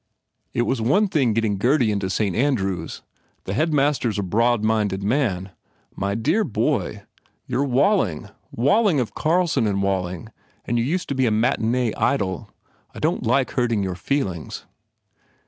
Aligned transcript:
"It 0.55 0.63
was 0.63 0.81
one 0.81 1.07
thing 1.09 1.31
getting 1.33 1.59
Gurdy 1.59 1.91
into 1.91 2.09
Saint 2.09 2.35
Andrew 2.35 2.85
s. 2.85 3.03
The 3.43 3.53
Headmaster 3.53 4.09
s 4.09 4.17
a 4.17 4.23
broad 4.23 4.63
minded 4.63 5.03
man.... 5.03 5.51
My 5.95 6.15
dear 6.15 6.43
boy, 6.43 7.03
you 7.45 7.61
re 7.61 7.67
Walling 7.67 8.29
Wall 8.49 8.87
ing, 8.87 8.99
of 8.99 9.13
Carlson 9.13 9.67
and 9.67 9.83
Walling 9.83 10.29
and 10.65 10.79
you 10.79 10.83
used 10.83 11.07
to 11.09 11.13
be 11.13 11.25
_8 11.25 11.25
7 11.27 11.39
THE 11.39 11.43
FAIR 11.43 11.51
REWARDS 11.51 11.63
a 11.63 11.63
matinee 11.63 12.03
idol.... 12.03 12.49
I 12.95 12.99
don 12.99 13.19
t 13.19 13.27
like 13.27 13.51
hurting 13.51 13.83
your 13.83 13.93
feelings." 13.93 14.65